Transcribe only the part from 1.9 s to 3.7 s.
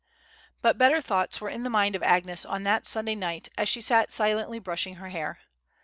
of Agnes on that Sunday night, as